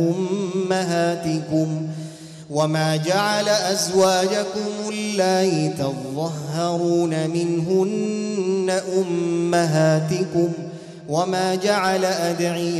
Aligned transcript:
منهن 0.00 0.26
أمهاتكم 0.54 1.88
وما 2.50 2.96
جعل 2.96 3.48
أزواجكم 3.48 4.90
اللائي 4.90 5.68
تظهرون 5.68 7.30
منهن 7.30 8.80
أمهاتكم 8.98 10.52
وما 11.08 11.54
جعل 11.54 12.04
أدعياءكم 12.04 12.76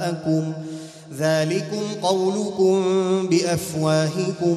أبناءكم 0.00 0.52
ذلكم 1.18 1.82
قولكم 2.02 2.82
بأفواهكم 3.30 4.56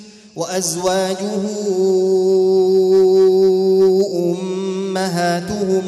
وأزواجه 0.35 1.41
أمهاتهم 4.15 5.83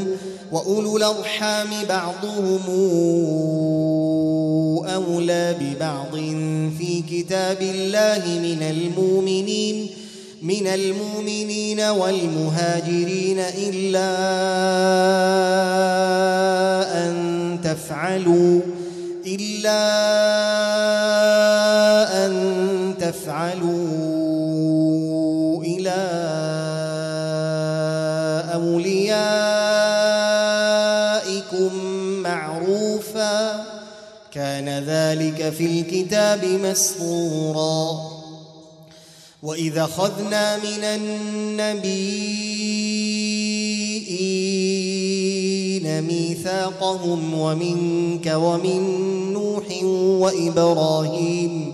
وأولو 0.51 0.97
الأرحام 0.97 1.69
بعضهم 1.89 2.59
أولى 4.93 5.55
ببعض 5.59 6.15
في 6.77 7.03
كتاب 7.09 7.61
الله 7.61 8.39
من 8.39 8.63
المؤمنين 8.63 9.89
من 10.41 10.67
المؤمنين 10.67 11.79
والمهاجرين 11.79 13.39
إلا 13.39 14.09
أن 17.07 17.13
تفعلوا 17.63 18.59
إلا 19.27 19.83
أن 22.25 22.33
تفعلوا 23.03 23.83
إلى 25.63 26.03
أوليائكم 28.53 29.23
معروفا 32.23 33.65
كان 34.31 34.69
ذلك 34.69 35.49
في 35.49 35.65
الكتاب 35.65 36.45
مسطورا. 36.45 38.13
وإذا 39.43 39.83
أخذنا 39.83 40.57
من 40.57 40.83
النبيين 40.83 42.23
ميثاقهم 46.01 47.33
ومنك 47.39 48.33
ومن 48.35 48.81
نوح 49.33 49.83
وإبراهيم 50.23 51.73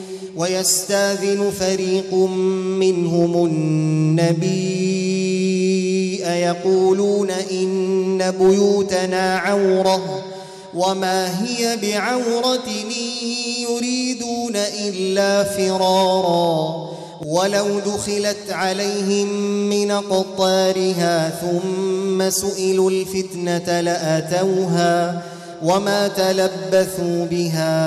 ويستاذن 0.37 1.51
فريق 1.59 2.13
منهم 2.79 3.45
النبي 3.45 4.71
يقولون 6.19 7.31
إن 7.31 8.31
بيوتنا 8.31 9.37
عورة 9.37 10.23
وما 10.73 11.43
هي 11.43 11.77
بعورة 11.77 12.69
يريدون 13.69 14.55
إلا 14.55 15.43
فرارا 15.43 16.91
ولو 17.25 17.79
دخلت 17.79 18.49
عليهم 18.49 19.27
من 19.69 19.91
قطارها 19.91 21.29
ثم 21.41 22.29
سئلوا 22.29 22.91
الفتنة 22.91 23.81
لأتوها 23.81 25.23
وما 25.63 26.07
تلبثوا 26.07 27.25
بها 27.25 27.79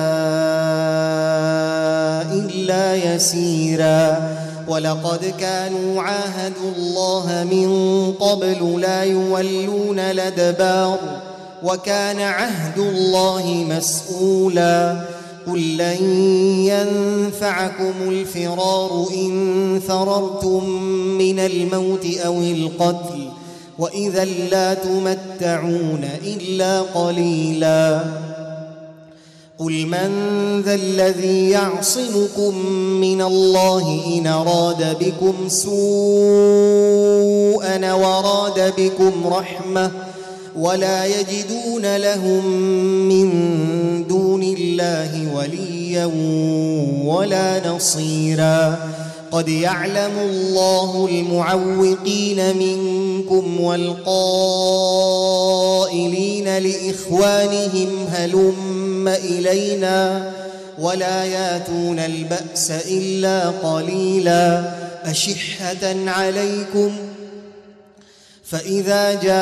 إلا 2.33 3.15
يسيرا 3.15 4.29
ولقد 4.69 5.35
كانوا 5.41 6.03
عاهدوا 6.03 6.71
الله 6.77 7.47
من 7.51 7.69
قبل 8.13 8.81
لا 8.81 9.03
يولون 9.03 9.99
الأدبار 9.99 10.99
وكان 11.63 12.21
عهد 12.21 12.79
الله 12.79 13.67
مسؤولا 13.69 15.01
قل 15.47 15.77
لن 15.77 16.05
ينفعكم 16.69 17.95
الفرار 18.09 19.07
إن 19.15 19.81
فررتم 19.89 20.71
من 21.19 21.39
الموت 21.39 22.07
أو 22.27 22.39
القتل 22.39 23.29
وإذا 23.79 24.25
لا 24.25 24.75
تمتعون 24.75 26.09
إلا 26.25 26.81
قليلا. 26.81 28.05
قل 29.59 29.87
من 29.87 30.11
ذا 30.63 30.75
الذي 30.75 31.51
يعصمكم 31.51 32.59
من 33.01 33.23
الله 33.23 34.03
إن 34.19 34.27
أراد 34.27 34.97
بكم 35.01 35.49
سوءا 35.49 35.73
وراد 37.93 38.73
بكم 38.77 39.27
رحمةً 39.27 39.91
ولا 40.57 41.05
يجدون 41.05 41.97
لهم 41.97 42.47
من 43.09 43.29
دون 44.07 44.43
الله 44.43 45.35
وليا 45.35 46.05
ولا 47.05 47.69
نصيرا. 47.69 48.94
قد 49.35 49.49
يعلم 49.49 50.19
الله 50.19 51.09
المعوقين 51.11 52.57
منكم 52.57 53.61
والقائلين 53.61 54.09
لاخوانهم 56.59 58.07
هلم 58.13 59.09
الينا 59.09 60.33
ولا 60.79 61.25
ياتون 61.25 61.99
الباس 61.99 62.71
الا 62.71 63.49
قليلا 63.51 64.73
اشحه 65.05 65.95
عليكم 66.07 66.91
فإذا 68.45 69.13
جاء 69.15 69.35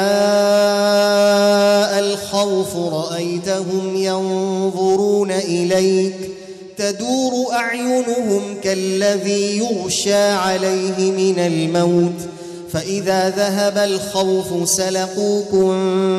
الخوف 1.98 2.76
رأيتهم 2.76 3.96
ينظرون 3.96 5.30
إليك 5.30 6.41
تدور 6.82 7.52
أعينهم 7.52 8.56
كالذي 8.62 9.58
يغشى 9.58 10.14
عليه 10.14 11.11
من 11.11 11.38
الموت 11.38 12.29
فإذا 12.73 13.31
ذهب 13.31 13.79
الخوف 13.79 14.69
سلقوكم 14.69 15.73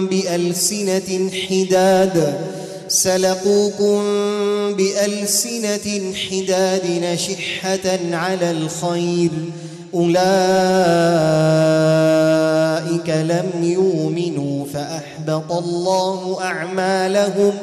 بألسنة 0.07 1.29
حداد 1.49 2.33
سلقوكم 2.87 4.03
بألسنة 4.73 6.13
حداد 6.31 6.85
نشحة 6.85 7.99
على 8.11 8.51
الخير 8.51 9.31
أولئك 9.93 10.13
لم 13.09 13.49
يؤمنوا 13.63 14.65
فأحبط 14.73 15.51
الله 15.51 16.37
أعمالهم 16.41 17.53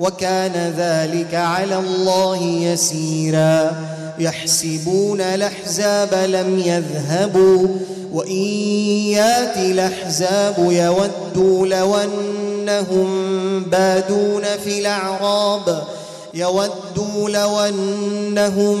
وكان 0.00 0.74
ذلك 0.78 1.34
على 1.34 1.78
الله 1.78 2.42
يسيرا. 2.42 3.72
يحسبون 4.18 5.20
الأحزاب 5.20 6.14
لم 6.14 6.58
يذهبوا 6.58 7.68
وإن 8.12 8.44
يات 9.12 9.56
الأحزاب 9.56 10.54
يودوا 10.58 11.66
لو 11.66 11.96
أنهم 11.96 13.08
بادون 13.64 14.42
في 14.64 14.80
الأعراب. 14.80 15.82
يودوا 16.34 17.30
لو 17.30 17.60
أنهم 17.60 18.80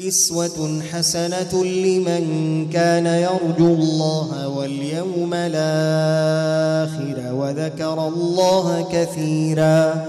إسوة 0.00 0.80
حسنة 0.92 1.64
لمن 1.64 2.66
كان 2.72 3.06
يرجو 3.06 3.74
الله 3.74 4.48
واليوم 4.48 5.30
الآخر 5.34 7.34
وذكر 7.34 8.08
الله 8.08 8.86
كثيرا. 8.92 10.04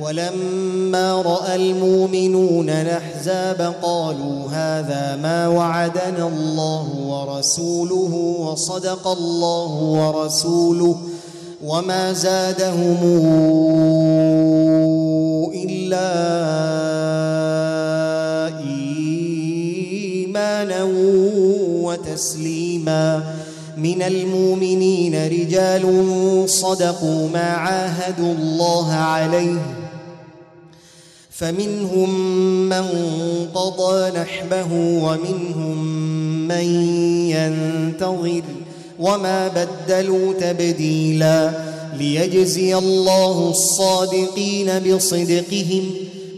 ولما 0.00 1.22
رأى 1.22 1.56
المؤمنون 1.56 2.70
الأحزاب 2.70 3.74
قالوا 3.82 4.50
هذا 4.50 5.16
ما 5.22 5.48
وعدنا 5.48 6.28
الله 6.28 6.86
ورسوله 7.06 8.14
وصدق 8.40 9.08
الله 9.08 9.72
ورسوله 9.82 10.96
وما 11.64 12.12
زادهم 12.12 12.98
إلا 15.54 16.10
ايمانا 20.60 20.84
وتسليما 21.82 23.34
من 23.76 24.02
المؤمنين 24.02 25.26
رجال 25.26 25.84
صدقوا 26.46 27.28
ما 27.28 27.50
عاهدوا 27.50 28.34
الله 28.34 28.92
عليه. 28.92 29.76
فمنهم 31.30 32.10
من 32.68 32.86
قضى 33.54 34.18
نحبه 34.18 34.72
ومنهم 34.72 35.84
من 36.48 36.64
ينتظر 37.30 38.42
وما 38.98 39.48
بدلوا 39.48 40.32
تبديلا 40.32 41.50
ليجزي 41.98 42.76
الله 42.76 43.50
الصادقين 43.50 44.78
بصدقهم 44.78 46.09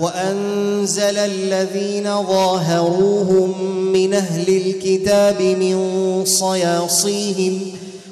وأنزل 0.00 1.18
الذين 1.18 2.04
ظاهروهم 2.04 3.70
من 3.92 4.14
أهل 4.14 4.56
الكتاب 4.56 5.42
من 5.42 5.76
صياصيهم 6.24 7.60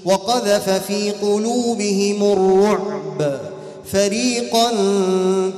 وقذف 0.04 0.70
في 0.70 1.10
قلوبهم 1.10 2.32
الرعب. 2.32 3.40
فريقا 3.92 4.70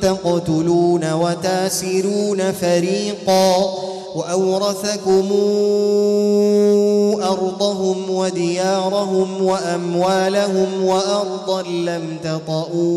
تقتلون 0.03 1.13
وتاسرون 1.13 2.53
فريقا 2.53 3.57
وأورثكم 4.17 5.33
أرضهم 7.23 8.11
وديارهم 8.11 9.45
وأموالهم 9.45 10.85
وأرضا 10.85 11.63
لم 11.63 12.19
تطئوها. 12.25 12.97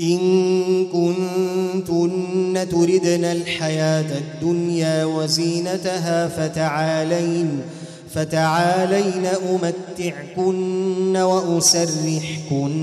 إن 0.00 0.86
كنتن 0.92 2.66
تردن 2.70 3.24
الحياة 3.24 4.18
الدنيا 4.18 5.04
وزينتها 5.04 6.28
فتعالين 6.28 7.60
فتعالين 8.14 9.26
أمتعكن 9.26 11.16
وأسرحكن 11.16 12.76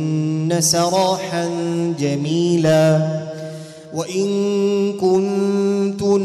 سراحا 0.59 1.49
جميلا 1.99 3.23
وإن 3.93 4.27
كنتن 4.93 6.23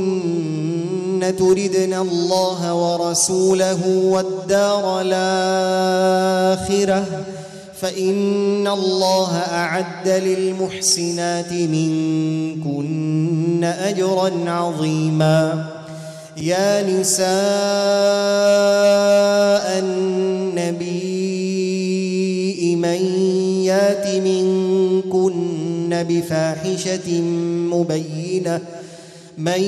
تردن 1.38 1.94
الله 1.94 2.74
ورسوله 2.74 3.86
والدار 4.04 5.00
الآخرة 5.00 6.58
فإن 7.80 8.66
الله 8.66 9.36
أعد 9.36 10.08
للمحسنات 10.08 11.52
منكن 11.52 13.64
أجرا 13.64 14.32
عظيما. 14.46 15.66
يا 16.36 16.82
نساء 16.82 17.28
النبي 19.78 21.18
من 22.76 23.00
يات 23.64 24.06
منكن 24.22 26.04
بفاحشة 26.08 27.20
مبينة 27.72 28.60
من 29.38 29.62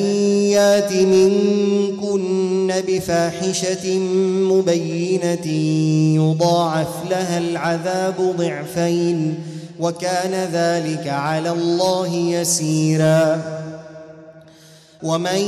يات 0.51 0.93
منكن 0.93 2.73
بفاحشة 2.89 3.99
مبينة 4.51 5.47
يضاعف 6.17 6.89
لها 7.11 7.39
العذاب 7.39 8.35
ضعفين 8.39 9.35
وكان 9.81 10.49
ذلك 10.53 11.09
على 11.09 11.51
الله 11.51 12.15
يسيرا. 12.15 13.43
ومن 15.03 15.41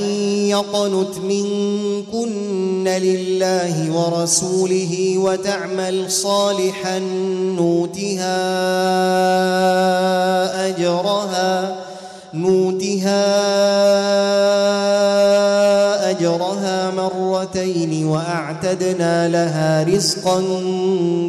يقنت 0.49 1.19
منكن 1.19 2.89
لله 2.89 3.93
ورسوله 3.93 5.15
وتعمل 5.19 6.11
صالحا 6.11 6.99
نوتها 7.59 8.39
أجرها 10.69 11.77
نوتها 12.35 13.23
أجرها 16.11 16.91
مرتين 16.91 18.07
وأعتدنا 18.07 19.29
لها 19.29 19.83
رزقا 19.85 20.43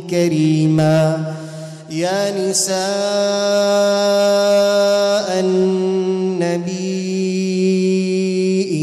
كريما. 0.09 1.33
يا 1.89 2.49
نساء 2.49 2.73
النبي 5.39 6.93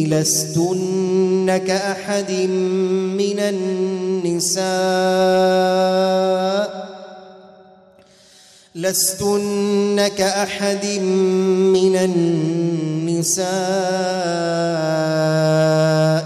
لستن 0.06 1.56
كأحد 1.66 2.30
من 3.18 3.38
النساء. 3.38 4.70
لستن 8.80 10.08
كأحد 10.16 10.86
من 11.72 11.96
النساء 11.96 13.50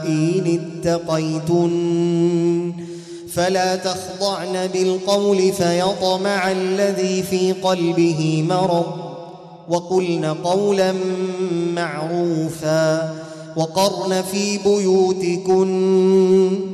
إن 0.06 0.60
اتقيتن. 0.84 2.72
فلا 3.32 3.76
تخضعن 3.76 4.66
بالقول 4.66 5.52
فيطمع 5.52 6.52
الذي 6.52 7.22
في 7.22 7.52
قلبه 7.52 8.44
مرض. 8.48 8.86
وقلن 9.68 10.24
قولا 10.24 10.94
معروفا. 11.74 13.14
وقرن 13.56 14.22
في 14.32 14.58
بيوتكن. 14.58 16.73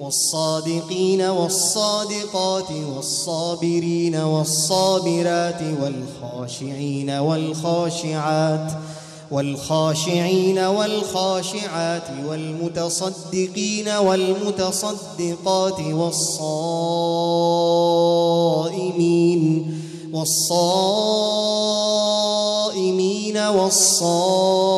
والصادقين 0.00 1.22
والصادقات 1.22 2.70
والصابرين 2.96 4.16
والصابرات 4.16 5.62
والخاشعين 5.82 7.10
والخاشعات 7.10 8.72
والخاشعين 9.30 10.58
والخاشعات 10.58 12.02
والمتصدقين 12.28 13.88
والمتصدقات 13.88 15.80
والصائمين 15.80 16.46
والصائمين 20.12 21.76
والصائمات 23.38 24.76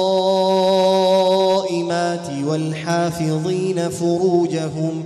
والحافظين 2.44 3.88
فروجهم 3.88 5.04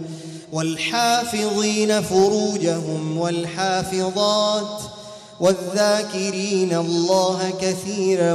والحافظين 0.52 2.02
فروجهم 2.02 3.18
والحافظات 3.18 4.82
والذاكرين 5.40 6.72
الله 6.74 7.50
كثيرا 7.60 8.32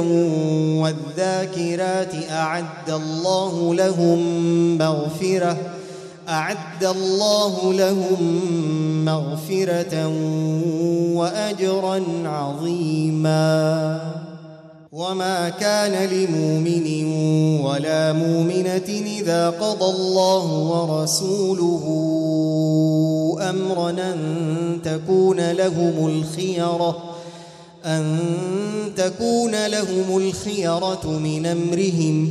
والذاكرات 0.80 2.14
أعد 2.30 2.90
الله 2.90 3.74
لهم 3.74 4.18
مغفرة 4.78 5.77
أعد 6.28 6.84
الله 6.84 7.72
لهم 7.72 8.20
مغفرة 9.04 10.08
وأجرا 11.14 12.02
عظيما. 12.24 14.00
وما 14.92 15.48
كان 15.48 16.08
لمؤمن 16.08 17.04
ولا 17.60 18.12
مؤمنة 18.12 18.88
إذا 19.20 19.50
قضى 19.50 19.90
الله 19.90 20.44
ورسوله 20.52 21.84
أمرا 23.50 23.90
أن 23.90 24.18
تكون 24.84 25.52
لهم 25.52 26.06
الخيرة 26.06 26.96
أن 27.86 28.18
تكون 28.96 29.66
لهم 29.66 30.16
الخيرة 30.16 31.06
من 31.06 31.46
أمرهم 31.46 32.30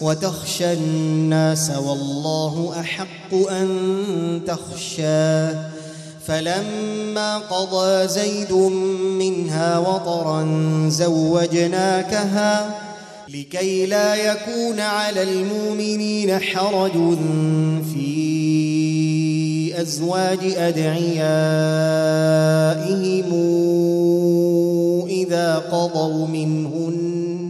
وتخشى 0.00 0.72
الناس 0.72 1.70
والله 1.70 2.80
أحق 2.80 3.34
أن 3.50 4.40
تخشاه 4.46 5.70
فلما 6.26 7.38
قضى 7.38 8.08
زيد 8.08 8.52
منها 9.18 9.78
وطرا 9.78 10.44
زوجناكها 10.88 12.80
لكي 13.28 13.86
لا 13.86 14.14
يكون 14.14 14.80
على 14.80 15.22
المؤمنين 15.22 16.38
حرج 16.38 16.92
في 17.94 19.80
أزواج 19.80 20.38
أدعيائهم 20.56 22.00
إذا 25.08 25.58
قضوا 25.58 26.26
منهن. 26.26 27.49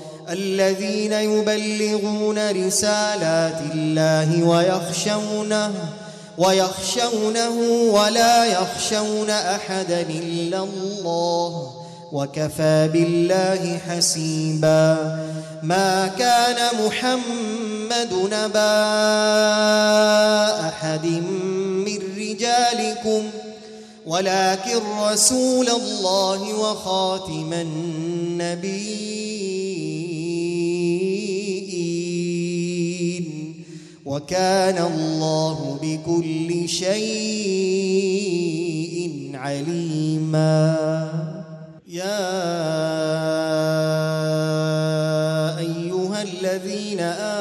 الذين 0.31 1.13
يبلغون 1.13 2.51
رسالات 2.51 3.61
الله 3.73 4.43
ويخشونه 4.43 5.73
ويخشونه 6.37 7.59
ولا 7.91 8.45
يخشون 8.45 9.29
أحدا 9.29 10.01
إلا 10.01 10.57
الله 10.63 11.71
وكفى 12.11 12.89
بالله 12.93 13.77
حسيبا 13.89 14.97
ما 15.63 16.11
كان 16.19 16.57
محمد 16.85 18.13
نبا 18.33 18.81
أحد 20.67 21.05
من 21.85 21.99
رجالكم 22.17 23.23
ولكن 24.05 24.81
رسول 24.99 25.69
الله 25.69 26.53
وخاتم 26.53 27.53
النبيين. 27.53 29.11
وكان 34.05 34.77
الله 34.77 35.79
بكل 35.81 36.69
شيء 36.69 37.91
عليما. 39.33 40.77
يا 41.87 42.41
أيها 45.59 46.21
الذين 46.21 46.99
آمنوا 46.99 47.40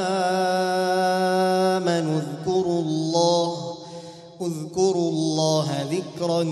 ذكرا 6.20 6.42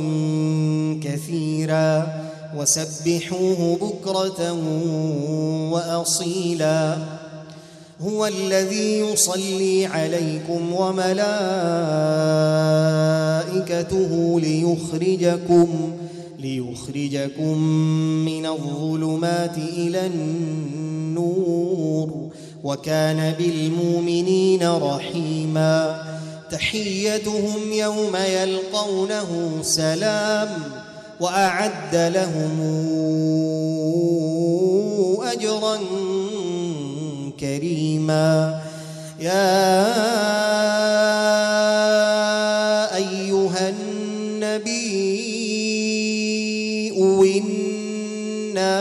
كثيرا 1.02 2.06
وسبحوه 2.56 3.78
بكرة 3.82 4.52
وأصيلا. 5.72 6.96
هو 8.00 8.26
الذي 8.26 8.98
يصلي 8.98 9.86
عليكم 9.86 10.74
وملائكته 10.74 11.20
ليخرجكم 14.40 15.92
ليخرجكم 16.38 17.58
من 18.24 18.46
الظلمات 18.46 19.58
إلى 19.58 20.06
النور. 20.06 21.48
وكان 22.64 23.34
بالمؤمنين 23.38 24.68
رحيما. 24.68 26.17
تحيتهم 26.50 27.72
يوم 27.72 28.16
يلقونه 28.16 29.58
سلام 29.62 30.48
وأعد 31.20 31.94
لهم 31.94 32.60
أجرا 35.22 35.78
كريما. 37.40 38.60
يا 39.20 39.66
أيها 42.96 43.68
النبي 43.68 44.98
إنا 47.38 48.74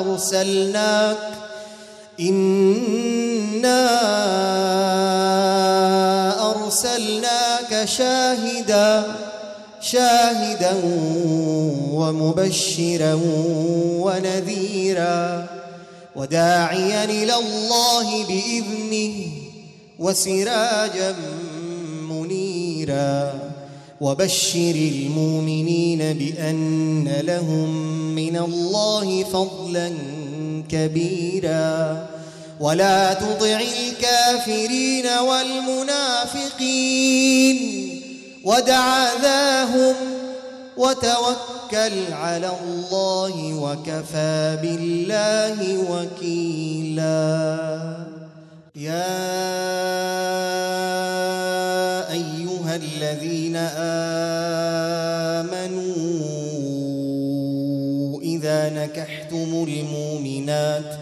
أرسلناك 0.00 1.31
شاهدا 8.32 9.04
شاهدا 9.80 10.72
ومبشرا 11.92 13.20
ونذيرا. 14.00 15.46
وداعيا 16.16 17.04
إلى 17.04 17.34
الله 17.34 18.24
بإذنه 18.24 19.14
وسراجا 19.98 21.14
منيرا. 22.10 23.34
وبشر 24.00 24.74
المؤمنين 24.74 25.98
بأن 25.98 27.08
لهم 27.20 27.70
من 28.14 28.36
الله 28.36 29.24
فضلا 29.24 29.92
كبيرا. 30.68 32.06
ولا 32.60 33.14
تطع 33.14 33.60
الكافرين 33.60 35.06
والمنافقين. 35.06 37.91
ودع 38.44 39.12
ذاهم 39.22 39.94
وتوكل 40.76 42.12
على 42.12 42.50
الله 42.64 43.54
وكفى 43.54 44.58
بالله 44.62 45.78
وكيلا. 45.90 47.32
يا 48.76 49.22
أيها 52.12 52.76
الذين 52.76 53.56
آمنوا 55.56 55.82
إذا 58.22 58.70
نكحتم 58.70 59.64
المؤمنات 59.68 61.01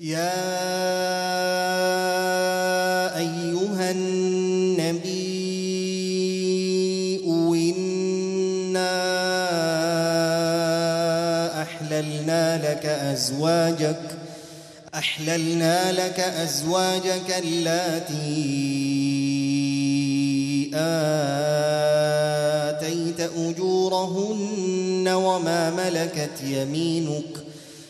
يا 0.00 0.38
أيها 3.18 3.90
النبي 3.90 5.18
إنا 7.26 8.92
أحللنا 11.62 12.70
لك 12.70 12.86
أزواجك 12.86 14.00
أحللنا 14.94 15.92
لك 15.92 16.20
أزواجك 16.20 17.30
اللاتي 17.38 18.68
آتيت 22.74 23.20
أجورهن 23.36 25.08
وما 25.08 25.70
ملكت 25.70 26.42
يمينك. 26.44 27.47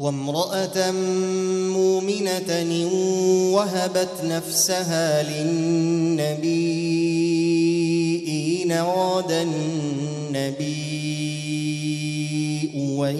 وامرأة 0.00 0.90
مؤمنة 1.76 2.50
وهبت 3.52 4.14
نفسها 4.24 5.22
للنبي 5.22 6.50
إن 8.64 8.72
أراد 8.72 9.32
النبي 9.32 10.70
أن 12.76 13.16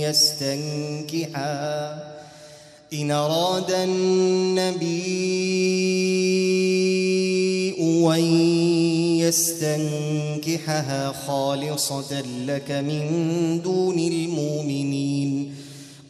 يستنكحا. 0.00 1.98
إن 2.92 3.10
أراد 3.10 3.70
النبي 3.70 4.94
أن 8.14 8.20
يستنكحها 9.18 11.12
خالصة 11.26 12.22
لك 12.46 12.70
من 12.70 13.60
دون 13.62 13.98
المؤمنين. 13.98 15.33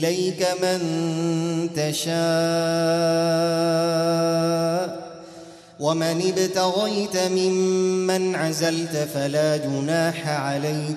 إليك 0.00 0.46
من 0.62 0.80
تشاء. 1.76 2.10
ومن 5.80 6.32
ابتغيت 6.36 7.16
ممن 7.16 8.34
عزلت 8.34 9.08
فلا 9.14 9.56
جناح 9.56 10.28
عليك. 10.28 10.96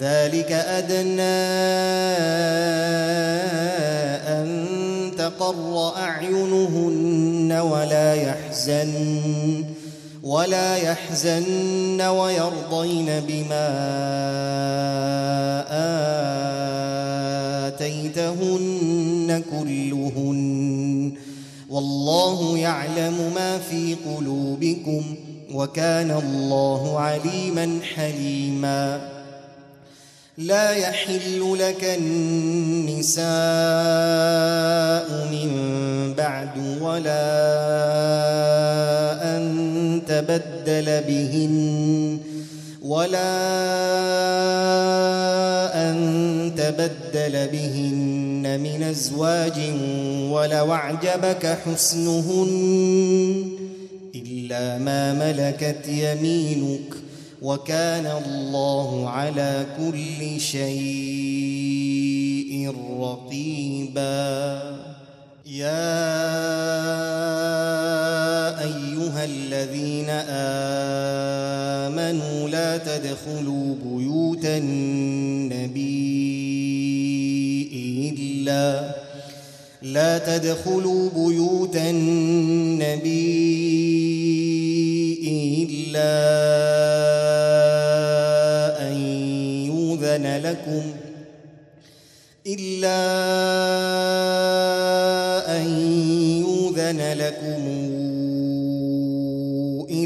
ذلك 0.00 0.52
أدنى 0.52 1.22
أن 4.28 4.66
تقر 5.18 5.92
أعينهن 5.96 7.52
ولا 7.52 8.14
يحزن 8.14 9.64
ولا 10.22 10.76
يحزن 10.76 12.00
ويرضين 12.00 13.20
بما 13.28 13.66
آتيتهن 17.76 19.42
كلهن. 19.50 21.12
والله 21.70 22.58
يعلم 22.58 23.32
ما 23.34 23.58
في 23.58 23.96
قلوبكم 24.16 25.02
وكان 25.52 26.10
الله 26.10 26.98
عليما 26.98 27.78
حليما. 27.94 29.00
لا 30.38 30.72
يحل 30.72 31.56
لك 31.58 31.84
النساء 31.98 33.26
من 35.32 35.50
بعد 36.18 36.58
ولا 36.80 37.26
أن 39.36 40.02
تبدل 40.08 41.00
بهن. 41.08 42.18
ولا 42.86 43.36
أن 45.90 45.96
تبدل 46.56 47.48
بهن 47.48 48.60
من 48.60 48.82
أزواج 48.82 49.58
ولو 50.30 50.72
أعجبك 50.72 51.58
حسنهن 51.66 53.44
إلا 54.14 54.78
ما 54.78 55.14
ملكت 55.14 55.88
يمينك 55.88 56.94
وكان 57.42 58.06
الله 58.06 59.08
على 59.08 59.66
كل 59.78 60.40
شيء 60.40 61.66
رقيبا 63.00 64.60
يا 65.46 66.05
تدخلوا 72.86 73.74
بيوت 73.84 74.44
النبي 74.44 75.86
إلا 78.18 78.94
لا 79.82 80.18
تدخلوا 80.18 81.10
بيوت 81.10 81.76
النبي 81.76 83.26
إلا 85.22 86.46
يؤذن 90.16 90.42
لكم 90.42 90.82
إلا 92.46 92.98
أن 95.56 95.66
يؤذن 96.40 97.12
لكم 97.18 97.85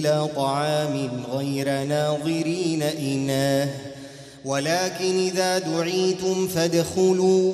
إلى 0.00 0.28
طعام 0.36 1.24
غير 1.32 1.84
ناظرين 1.84 2.82
إناه. 2.82 3.68
ولكن 4.44 5.26
إذا 5.26 5.58
دعيتم 5.58 6.48
فادخلوا 6.48 7.52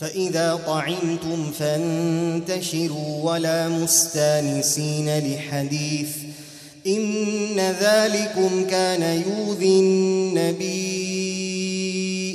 فإذا 0.00 0.60
طعمتم 0.66 1.50
فانتشروا 1.58 3.30
ولا 3.32 3.68
مستانسين 3.68 5.18
لحديث. 5.18 6.08
إن 6.86 7.74
ذلكم 7.80 8.64
كان 8.70 9.22
يؤذي 9.22 9.80
النبي 9.80 10.80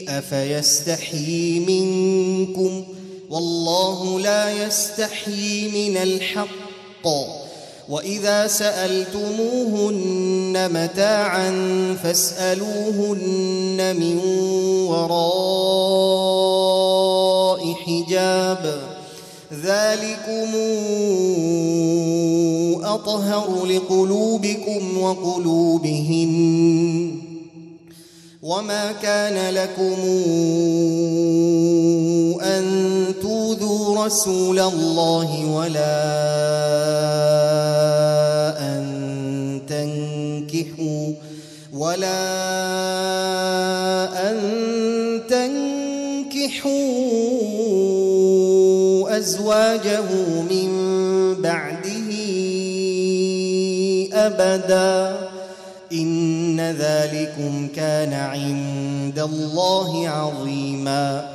أفيستحيي 0.10 1.60
منكم؟ 1.60 2.84
والله 3.29 4.19
لا 4.19 4.65
يستحيي 4.65 5.89
من 5.89 5.97
الحق. 5.97 7.44
وإذا 7.89 8.48
سألتموهن 8.48 9.93
متاعا 10.74 11.52
فاسألوهن 12.04 13.95
من 14.00 14.19
وراء 14.88 15.36
حجاب. 17.74 18.80
ذلكم 19.63 20.56
أطهر 22.84 23.65
لقلوبكم 23.65 25.02
وقلوبهن. 25.02 26.32
وما 28.43 28.91
كان 28.91 29.54
لكم 29.54 29.95
أن 32.41 32.65
توذوا 33.21 34.06
رسول 34.06 34.60
الله 34.60 35.45
ولا 35.56 37.44
ولا 41.95 42.12
أن 44.31 44.38
تنكحوا 45.29 46.71
أزواجه 49.17 50.12
من 50.49 50.71
بعده 51.41 52.12
أبداً. 54.13 55.15
إن 55.93 56.62
ذلكم 56.62 57.67
كان 57.75 58.13
عند 58.13 59.19
الله 59.19 60.10
عظيما. 60.10 61.35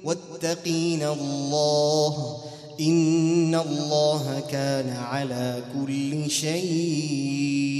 واتقين 0.04 1.04
الله 1.04 2.38
ان 2.80 3.56
الله 3.56 4.44
كان 4.52 4.90
على 4.90 5.64
كل 5.74 6.30
شيء 6.32 7.72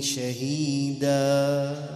شهيدا 0.00 1.95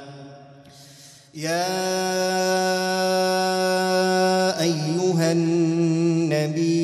يا 1.35 1.71
أيها 4.61 5.31
النبي 5.31 6.81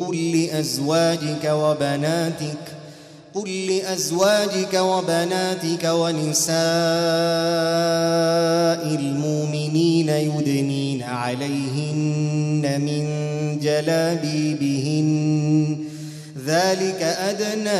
قل 0.00 0.32
لأزواجك 0.32 1.44
وبناتك 1.44 2.56
قل 3.34 3.66
لأزواجك 3.66 4.74
وبناتك 4.74 5.84
ونساء 5.84 6.54
المؤمنين 8.94 10.08
يدنين 10.08 11.02
عليهن 11.02 12.80
من 12.80 13.04
جلابيبهن. 13.58 15.10
ذلك 16.46 17.02
أدنى 17.02 17.70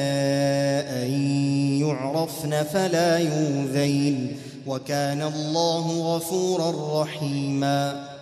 يعرفن 1.94 2.64
فلا 2.64 3.18
يؤذين 3.18 4.38
وكان 4.68 5.22
الله 5.22 6.16
غفورا 6.16 7.02
رحيما. 7.02 8.14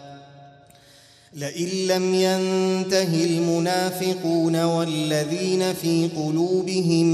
لئن 1.33 1.87
لم 1.87 2.15
ينته 2.15 3.23
المنافقون 3.23 4.63
والذين 4.63 5.73
في 5.73 6.09
قلوبهم 6.15 7.07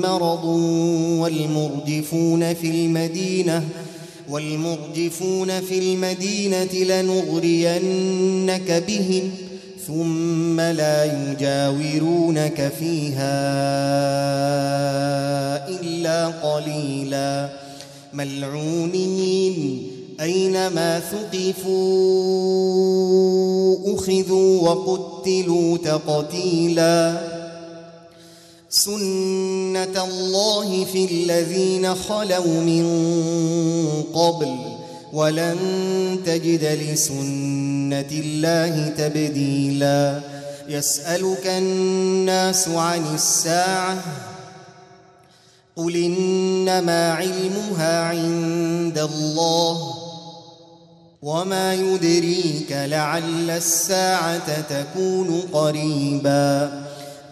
مرض 0.00 0.44
والمرجفون 1.20 2.54
في 2.54 2.70
المدينة 2.70 3.68
والمرجفون 4.30 5.60
في 5.60 5.78
المدينة 5.78 6.74
لنغرينك 6.74 8.72
بهم 8.88 9.49
ثم 9.86 10.60
لا 10.60 11.04
يجاورونك 11.04 12.72
فيها 12.78 13.40
إلا 15.68 16.26
قليلا. 16.26 17.48
ملعونين 18.12 19.86
أينما 20.20 21.00
ثقفوا 21.00 21.70
أخذوا 23.94 24.68
وقتلوا 24.68 25.78
تقتيلا. 25.78 27.20
سنة 28.70 30.04
الله 30.04 30.84
في 30.84 31.04
الذين 31.04 31.94
خلوا 31.94 32.60
من 32.60 32.86
قبل 34.14 34.79
ولن 35.12 35.58
تجد 36.26 36.64
لسنة 36.64 38.10
الله 38.10 38.88
تبديلا. 38.88 40.20
يسألك 40.68 41.46
الناس 41.46 42.68
عن 42.68 43.14
الساعة 43.14 43.96
قل 45.76 45.96
إنما 45.96 47.12
علمها 47.12 48.04
عند 48.04 48.98
الله 48.98 49.94
وما 51.22 51.74
يدريك 51.74 52.72
لعل 52.72 53.50
الساعة 53.50 54.60
تكون 54.60 55.42
قريبا. 55.52 56.84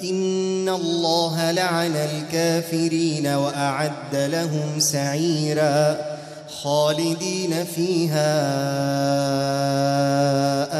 إن 0.02 0.68
الله 0.68 1.50
لعن 1.50 1.96
الكافرين 1.96 3.26
وأعد 3.26 4.14
لهم 4.14 4.80
سعيرا. 4.80 6.17
خالدين 6.62 7.64
فيها 7.64 8.34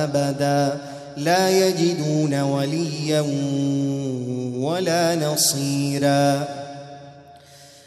أبدا. 0.05 0.79
لا 1.17 1.69
يجدون 1.69 2.41
وليا 2.41 3.21
ولا 4.59 5.17
نصيرا. 5.17 6.49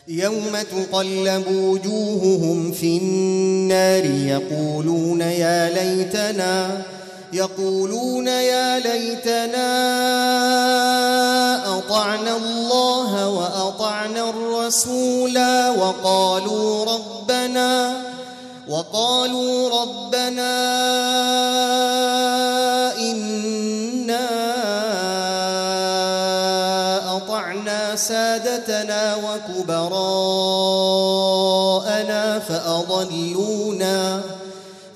يوم 0.08 0.58
تقلب 0.71 1.47
وجوههم 1.47 2.71
في 2.71 2.97
النار 2.97 4.06
يقولون 4.06 5.21
يا 5.21 5.69
ليتنا 5.69 6.82
يقولون 7.34 8.28
يا 8.28 8.80
ليتنا 8.80 9.67
أطعنا 11.78 12.38
الله 12.38 13.30
وأطعنا 13.30 14.30
الرسولا 14.30 15.70
وقالوا 15.70 16.86
ربنا 16.86 17.94
وقالوا 18.70 19.82
ربنا 19.82 20.52
إنا 22.98 24.30
أطعنا 27.17 27.96
سادتنا 27.96 29.15
وكبراءنا 29.15 30.12
فأضلونا 32.39 34.22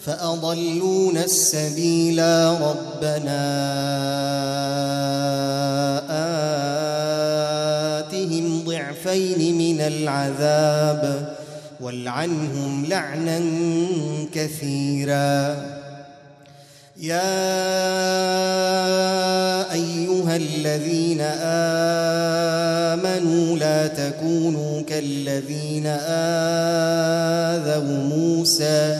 فأضلونا 0.05 1.23
السبيلا 1.23 2.51
ربنا 2.51 3.41
آتهم 7.99 8.63
ضعفين 8.65 9.57
من 9.57 9.81
العذاب 9.81 11.35
والعنهم 11.81 12.85
لعنا 12.85 13.41
كثيرا. 14.33 15.55
يا 16.97 17.31
أيها 19.73 20.35
الذين 20.35 21.21
لا 23.57 23.87
تكونوا 23.87 24.81
كالذين 24.81 25.87
آذوا 27.47 28.03
موسى 28.03 28.99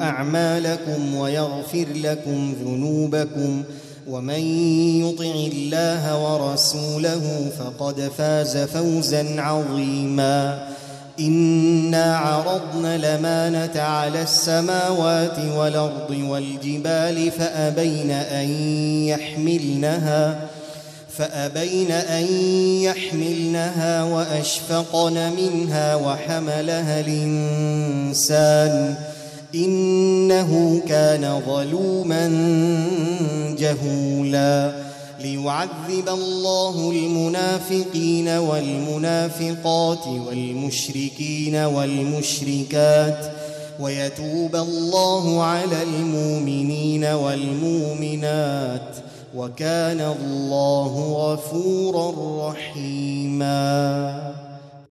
أعمالكم 0.00 1.14
ويغفر 1.14 1.86
لكم 1.94 2.54
ذنوبكم 2.64 3.62
ومن 4.08 4.40
يطع 5.04 5.34
الله 5.52 6.02
ورسوله 6.24 7.50
فقد 7.58 8.10
فاز 8.18 8.56
فوزا 8.56 9.40
عظيما. 9.40 10.68
إنا 11.20 12.16
عرضنا 12.16 12.96
الأمانة 12.96 13.80
على 13.80 14.22
السماوات 14.22 15.38
والأرض 15.56 16.10
والجبال 16.10 17.30
فأبين 17.30 18.10
أن 18.10 18.48
يحملنها 19.04 20.40
فأبين 21.18 21.90
أن 21.90 22.24
يحملنها 22.82 24.02
وأشفقن 24.04 25.32
منها 25.32 25.94
وحملها 25.94 27.00
الإنسان. 27.00 28.94
إنه 29.54 30.82
كان 30.88 31.40
ظلوما 31.46 32.28
جهولا. 33.58 34.88
ليعذب 35.20 36.08
الله 36.08 36.90
المنافقين 36.90 38.28
والمنافقات 38.28 40.06
والمشركين 40.26 41.56
والمشركات 41.56 43.32
ويتوب 43.80 44.56
الله 44.56 45.42
على 45.42 45.82
المؤمنين 45.82 47.04
والمؤمنات 47.04 48.96
وكان 49.36 50.00
الله 50.00 50.92
غفورا 51.12 52.14
رحيما. 52.50 54.47